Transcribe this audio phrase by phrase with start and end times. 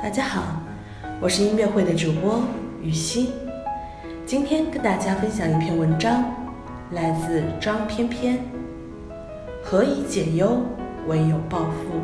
[0.00, 0.42] 大家好，
[1.20, 2.40] 我是音乐会的主播
[2.80, 3.32] 雨欣，
[4.24, 6.22] 今天跟大家分享一篇文章，
[6.92, 8.38] 来自张翩翩。
[9.60, 10.62] 何以解忧，
[11.08, 12.00] 唯有暴富。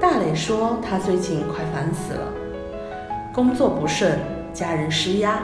[0.00, 2.32] 大磊说他最近快烦死了，
[3.34, 4.18] 工作不顺，
[4.54, 5.42] 家人施压，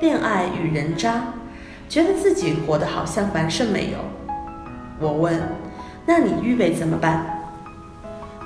[0.00, 1.24] 恋爱遇人渣，
[1.88, 3.98] 觉得自己活得好像凡事没有。
[5.00, 5.42] 我问，
[6.06, 7.50] 那你预备怎么办？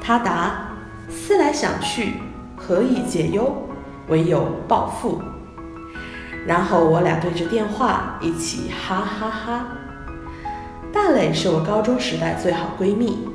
[0.01, 0.72] 他答。
[1.13, 2.15] 思来想去，
[2.57, 3.69] 何以解忧？
[4.09, 5.21] 唯有暴富。
[6.47, 9.67] 然后我俩对着电话一起哈哈哈。
[10.93, 13.29] 大磊是我高中时代最好闺蜜，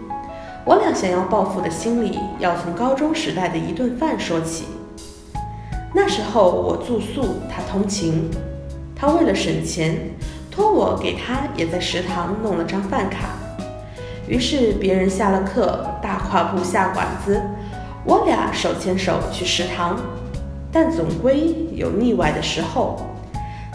[0.65, 4.65] 我俩想要暴富的心理要从高中时代的一顿饭说起。
[5.93, 8.29] 那时候我住宿，她通勤，
[8.95, 10.11] 她为了省钱，
[10.51, 13.29] 托我给她也在食堂弄了张饭卡。
[14.27, 17.41] 于是别人下了课，大跨步下馆子。
[18.07, 19.99] 我俩手牵手去食堂，
[20.71, 23.05] 但总归有腻歪的时候。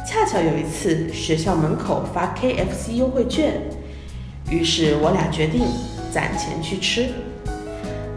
[0.09, 3.61] 恰巧有一次学校门口发 KFC 优惠券，
[4.51, 5.67] 于是我俩决定
[6.11, 7.11] 攒钱去吃。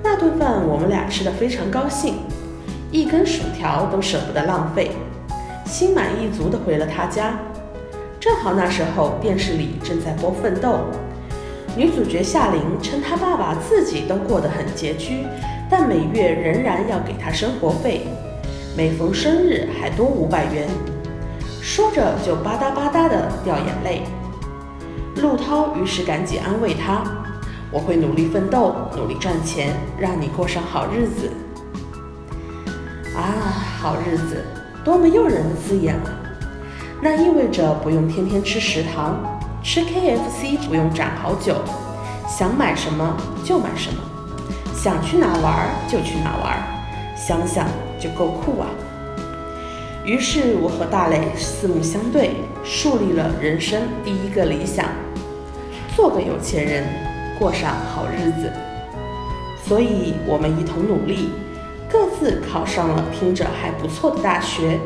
[0.01, 2.15] 那顿饭我们俩吃得非常高兴，
[2.91, 4.91] 一根薯条都舍不得浪费，
[5.65, 7.37] 心满意足地回了他家。
[8.21, 10.69] 正好那时候电视里正在播《奋斗》，
[11.75, 15.25] 女主角夏琳称她爸爸自己都过得很拮据。
[15.69, 18.07] 但每月仍然要给他生活费，
[18.77, 20.67] 每逢生日还多五百元，
[21.61, 24.03] 说着就吧嗒吧嗒的掉眼泪。
[25.21, 27.03] 陆涛于是赶紧安慰他
[27.71, 31.31] ：“我会努力奋斗，努力赚钱，让你过上好日子。”
[33.15, 33.23] 啊，
[33.79, 34.43] 好日子，
[34.83, 36.11] 多么诱人的字眼啊！
[37.01, 39.17] 那意味着不用天天吃食堂，
[39.63, 41.55] 吃 KFC 不用攒好久，
[42.27, 43.99] 想买什么就买什么。
[44.85, 46.63] 想去哪玩就去哪玩，
[47.15, 47.67] 想想
[47.99, 48.67] 就够酷啊！
[50.03, 54.85] 于是我和大磊四目相对，树立了人生第一个理想：
[55.95, 56.83] 做个有钱人，
[57.39, 58.53] 过上好日子。
[59.65, 61.31] 所以我们一同努力，
[61.89, 64.79] 各自考上了听着还不错的大学。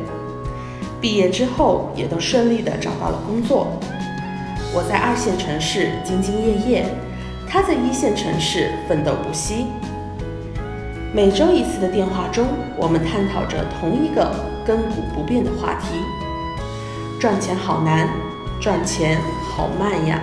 [0.98, 3.78] 毕业之后也都顺利的找到了工作。
[4.72, 6.86] 我在二线城市兢兢业业，
[7.46, 9.66] 他在一线城市奋斗不息。
[11.12, 14.30] 每周一次的电话中，我们探讨着同一个
[14.64, 15.96] 亘古不变的话题：
[17.18, 18.08] 赚钱好难，
[18.60, 20.22] 赚钱好慢呀。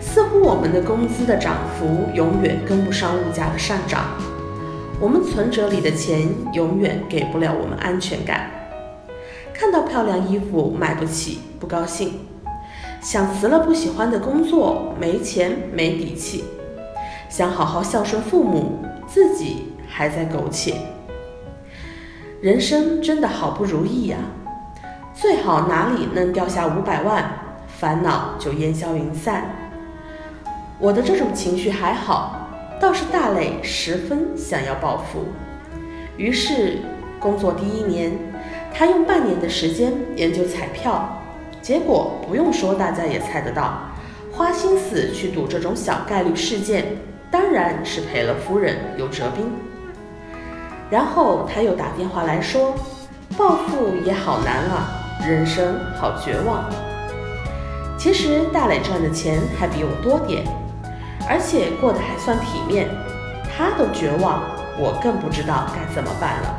[0.00, 4.04] 似乎我们的工资的涨幅永远跟不上物价的上涨，
[4.98, 8.50] 我们存折里的钱永远给不了我们安全感。
[9.54, 12.14] 看到漂亮衣服买不起，不高兴；
[13.00, 16.42] 想辞了不喜欢的工作，没钱没底气；
[17.28, 18.80] 想好好孝顺父母。
[19.08, 20.74] 自己还在苟且，
[22.42, 24.18] 人生真的好不如意呀！
[25.14, 27.24] 最好哪里能掉下五百万，
[27.66, 29.46] 烦恼就烟消云散。
[30.78, 32.48] 我的这种情绪还好，
[32.78, 35.24] 倒是大磊十分想要暴富。
[36.18, 36.76] 于是
[37.18, 38.12] 工作第一年，
[38.74, 41.18] 他用半年的时间研究彩票，
[41.62, 43.80] 结果不用说，大家也猜得到，
[44.30, 46.84] 花心思去赌这种小概率事件。
[47.30, 49.52] 当然是赔了夫人又折兵，
[50.90, 52.74] 然后他又打电话来说，
[53.36, 54.88] 暴富也好难啊，
[55.26, 56.64] 人生好绝望。
[57.98, 60.42] 其实大磊赚的钱还比我多点，
[61.28, 62.88] 而且过得还算体面，
[63.54, 64.42] 他都绝望，
[64.78, 66.54] 我更不知道该怎么办了。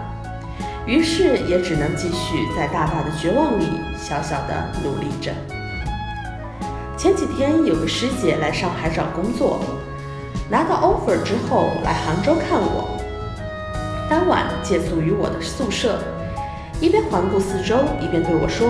[0.86, 3.65] 于是也只能继续在大大的绝望里
[3.98, 5.31] 小小的努力着。
[6.95, 9.60] 前几天有个师姐来上海找工作。
[10.50, 12.98] 拿到 offer 之后来杭州看我，
[14.10, 16.00] 当晚借宿于我的宿舍，
[16.81, 18.68] 一边环顾四周，一边对我说：“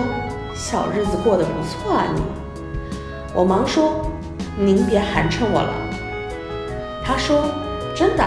[0.54, 2.20] 小日子过得不错啊，你。”
[3.32, 4.04] 我忙说
[4.60, 5.72] ：“您别寒碜我了。”
[7.02, 7.44] 他说
[7.96, 8.22] ：“真的，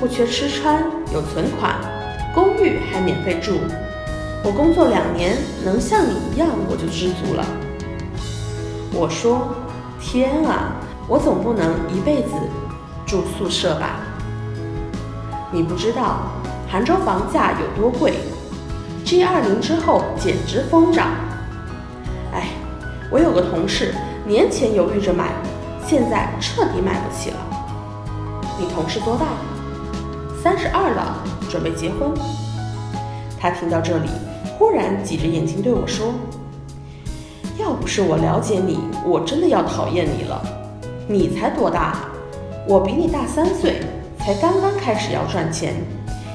[0.00, 0.82] 不缺吃穿，
[1.14, 1.76] 有存款，
[2.34, 3.60] 公寓还免费住。
[4.42, 7.46] 我工作两年，能像你一样，我就知足了。”
[8.92, 9.54] 我说
[10.02, 10.72] ：“天啊，
[11.06, 12.30] 我总不能一辈子。”
[13.12, 14.00] 住宿舍吧，
[15.50, 16.20] 你不知道
[16.66, 18.14] 杭州房价有多贵
[19.04, 21.08] ，G 二零之后简直疯涨。
[22.32, 22.48] 哎，
[23.10, 23.94] 我有个同事
[24.26, 25.30] 年前犹豫着买，
[25.86, 27.36] 现在彻底买不起了。
[28.58, 29.26] 你同事多大？
[30.42, 31.14] 三十二了，
[31.50, 32.14] 准备结婚。
[33.38, 34.08] 他听到这里，
[34.56, 36.14] 忽然挤着眼睛对我说
[37.60, 40.42] ：“要不是我了解你，我真的要讨厌你了。
[41.06, 41.94] 你才多大？”
[42.64, 43.80] 我比你大三岁，
[44.18, 45.74] 才刚刚开始要赚钱。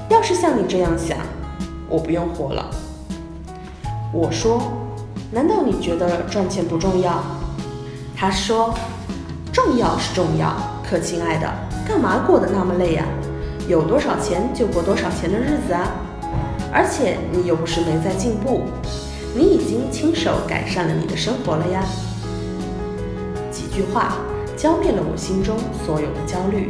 [0.09, 1.17] 要是像你这样想，
[1.87, 2.69] 我不用活了。
[4.11, 4.61] 我说，
[5.31, 7.23] 难道你觉得赚钱不重要？
[8.15, 8.73] 他说，
[9.53, 10.53] 重要是重要，
[10.83, 11.49] 可亲爱的，
[11.87, 13.05] 干嘛过得那么累呀？
[13.69, 15.91] 有多少钱就过多少钱的日子啊！
[16.73, 18.63] 而且你又不是没在进步，
[19.33, 21.83] 你已经亲手改善了你的生活了呀。
[23.49, 24.17] 几句话
[24.57, 25.55] 浇灭了我心中
[25.85, 26.69] 所有的焦虑。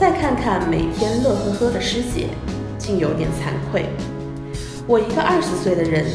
[0.00, 2.28] 再看看每天乐呵呵的师姐，
[2.78, 3.86] 竟有点惭愧。
[4.86, 6.06] 我一个二十岁的人，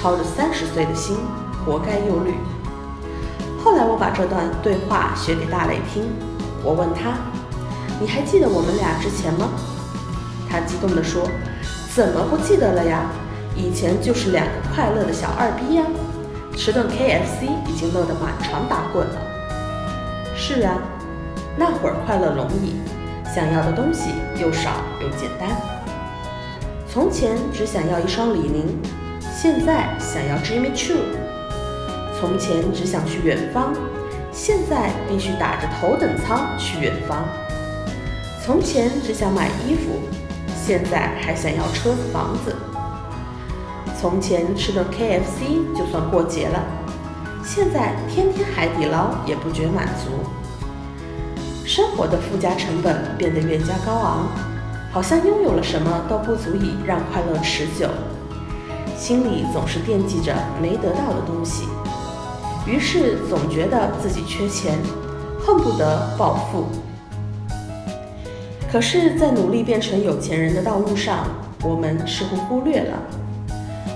[0.00, 1.16] 操着三十岁的心，
[1.64, 2.34] 活该忧虑。
[3.62, 6.04] 后来我把这段对话学给大磊听，
[6.62, 7.18] 我问他
[8.00, 9.50] ：“你还记得我们俩之前吗？”
[10.48, 11.28] 他激动地说
[11.94, 13.10] ：“怎么不记得了呀？
[13.56, 15.84] 以前就是两个快乐的小二逼呀，
[16.56, 19.22] 吃顿 KFC 已经乐得满床打滚了。”
[20.40, 20.78] 是啊，
[21.56, 22.76] 那会儿快乐容易。
[23.34, 24.70] 想要的东西又少
[25.02, 25.48] 又简单。
[26.88, 28.78] 从前只想要一双李宁，
[29.20, 31.00] 现在想要 Jimmy Choo。
[32.18, 33.74] 从前只想去远方，
[34.32, 37.24] 现在必须打着头等舱去远方。
[38.42, 39.98] 从前只想买衣服，
[40.56, 42.54] 现在还想要车子房子。
[44.00, 46.64] 从前吃顿 KFC 就算过节了，
[47.50, 50.10] 现在天天海底捞也不觉满足。
[51.64, 54.28] 生活的附加成本变得越加高昂，
[54.92, 57.88] 好像拥有了什么都不足以让快乐持久，
[58.98, 61.64] 心里总是惦记着没得到的东西，
[62.66, 64.78] 于是总觉得自己缺钱，
[65.40, 66.66] 恨不得暴富。
[68.70, 71.26] 可是，在努力变成有钱人的道路上，
[71.62, 72.98] 我们似乎忽略了，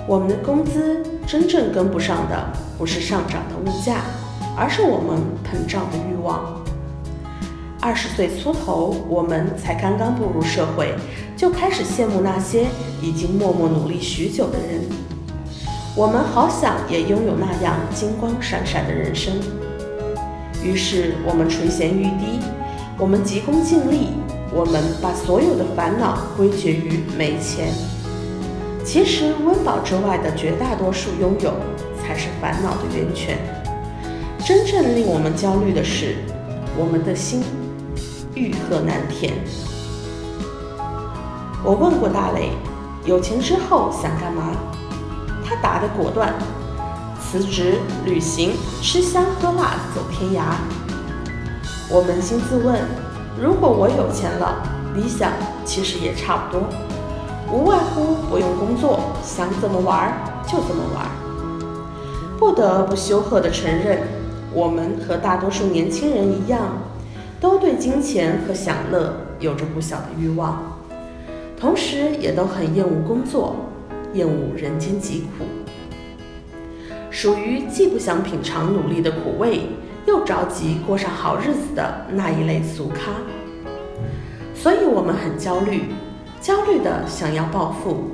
[0.08, 2.46] 我们的工资真正跟不上的
[2.78, 4.02] 不是上涨的物价，
[4.56, 6.60] 而是我们膨胀的欲望。
[7.80, 10.94] 二十岁出头，我们才刚刚步入社会，
[11.36, 12.66] 就开始羡慕那些
[13.00, 14.80] 已经默默努力许久的人。
[15.96, 19.34] 我们好想也拥有那样金光闪闪的人生。
[20.64, 22.38] 于是我们垂涎欲滴，
[22.96, 24.10] 我们急功近利，
[24.54, 27.72] 我们把所有的烦恼归结于没钱。
[28.84, 31.52] 其实温饱之外的绝大多数拥有，
[32.12, 33.38] 才是烦恼的源泉。
[34.44, 36.16] 真正令我们焦虑的是，
[36.76, 37.42] 我们的心。
[38.34, 39.32] 欲壑难填。
[41.64, 42.50] 我问过大雷，
[43.06, 44.52] 有钱之后想干嘛？
[45.42, 46.34] 他答得果断：
[47.18, 50.52] 辞职、旅行、吃香喝辣、走天涯。
[51.88, 52.78] 我扪心自问，
[53.40, 54.62] 如果我有钱了，
[54.94, 55.32] 理想
[55.64, 56.68] 其实也差不多，
[57.50, 60.12] 无外乎不用工作，想怎么玩
[60.46, 61.21] 就怎么玩。
[62.42, 64.00] 不得不羞涩地承认，
[64.52, 66.76] 我们和大多数年轻人一样。
[67.40, 70.60] 都对金钱和享乐有着不小的欲望，
[71.56, 73.54] 同时也都很厌恶工作，
[74.14, 75.44] 厌恶人间疾苦，
[77.10, 79.60] 属于既不想品尝努力的苦味，
[80.06, 83.12] 又着急过上好日子的那一类俗咖。
[84.52, 85.84] 所以我们很焦虑，
[86.40, 88.10] 焦虑的想要暴富。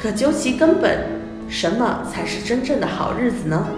[0.00, 1.21] 可究其根本，
[1.52, 3.68] 什么才是真正的好日子呢？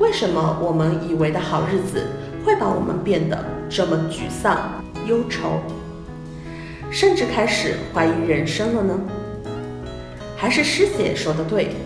[0.00, 2.08] 为什么我们以为的好日子？
[2.44, 3.38] 会把我们变得
[3.70, 5.60] 这么沮丧、忧愁，
[6.90, 8.98] 甚至开始怀疑人生了呢？
[10.36, 11.76] 还是师姐说的对，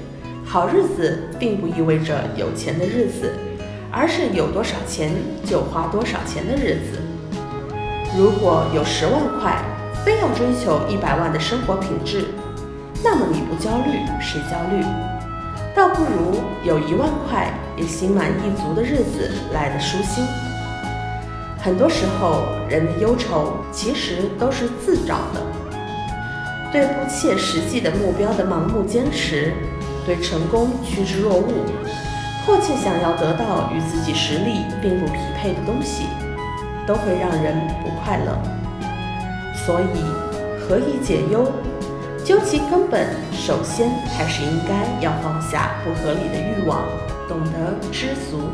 [0.47, 3.35] 好日子并不意味着有钱的日子，
[3.93, 5.13] 而是有多少钱
[5.45, 6.99] 就花多少钱的日子。
[8.17, 9.63] 如果有十万块，
[10.03, 12.25] 非要追求一百万的生活品质，
[13.05, 14.85] 那么你不焦虑谁焦虑？
[15.75, 20.25] 倒不如有一万块也心满意足的日子来的舒心。
[21.59, 25.43] 很多时候，人的忧愁其实都是自找的。
[26.73, 29.53] 对不切实际的目标的盲目坚持，
[30.05, 31.53] 对成功趋之若鹜，
[32.45, 36.07] 迫切想要得到与自己实力并不匹配的东西，
[36.87, 38.39] 都会让人不快乐。
[39.55, 40.01] 所以，
[40.61, 41.51] 何以解忧？
[42.27, 46.83] 究其根本，首先还是应该要放下不合理的欲望，
[47.29, 48.51] 懂得知足，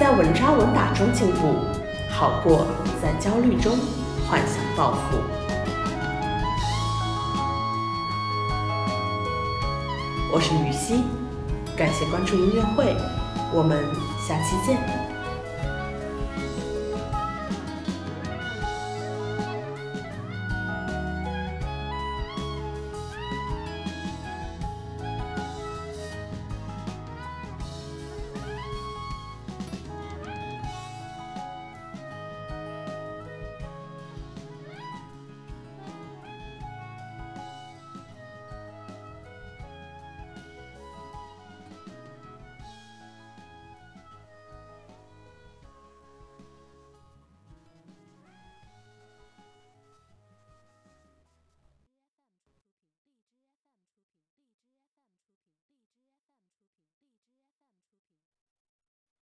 [0.00, 1.56] 在稳扎稳打中进步。
[2.08, 2.66] 好过
[3.02, 3.76] 在焦虑中
[4.26, 5.18] 幻想暴富。
[10.32, 11.04] 我是雨熙，
[11.76, 12.96] 感谢关注音乐会，
[13.52, 13.84] 我们
[14.26, 14.99] 下期见。